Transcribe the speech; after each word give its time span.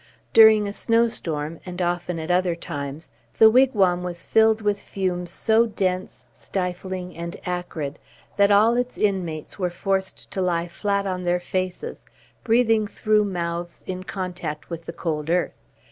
During 0.33 0.67
a 0.67 0.73
snow 0.73 1.07
storm, 1.07 1.59
and 1.63 1.79
often 1.79 2.17
at 2.17 2.31
other 2.31 2.55
times, 2.55 3.11
the 3.37 3.51
wigwam 3.51 4.01
was 4.01 4.25
filled 4.25 4.59
with 4.59 4.81
fumes 4.81 5.29
so 5.29 5.67
dense, 5.67 6.25
stifling, 6.33 7.15
and 7.15 7.37
acrid, 7.45 7.99
that 8.35 8.49
all 8.49 8.75
its 8.77 8.97
inmates 8.97 9.59
were 9.59 9.69
forced 9.69 10.31
to 10.31 10.41
lie 10.41 10.67
flat 10.67 11.05
on 11.05 11.21
their 11.21 11.39
faces, 11.39 12.07
breathing 12.43 12.87
through 12.87 13.25
mouths 13.25 13.83
in 13.85 14.01
contact 14.03 14.71
with 14.71 14.87
the 14.87 14.93
cold 14.93 15.29
earth. 15.29 15.53